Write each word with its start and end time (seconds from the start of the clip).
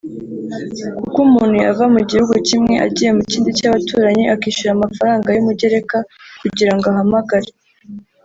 koko 1.01 1.17
umuntu 1.27 1.55
yava 1.65 1.85
mu 1.93 1.99
gihugu 2.09 2.33
kimwe 2.47 2.73
agiye 2.85 3.09
mu 3.17 3.23
kindi 3.31 3.49
cy’abaturanyi 3.57 4.23
akishyura 4.35 4.71
amafaranga 4.73 5.27
y’umugereka 5.31 5.97
kugira 6.41 6.71
ngo 6.75 6.85
ahamagare 6.91 7.51